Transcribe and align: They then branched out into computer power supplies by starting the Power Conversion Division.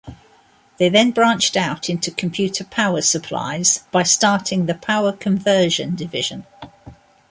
They 0.79 0.89
then 0.89 1.11
branched 1.11 1.55
out 1.55 1.87
into 1.87 2.09
computer 2.09 2.63
power 2.63 3.03
supplies 3.03 3.83
by 3.91 4.01
starting 4.01 4.65
the 4.65 4.73
Power 4.73 5.11
Conversion 5.11 5.93
Division. 5.93 6.47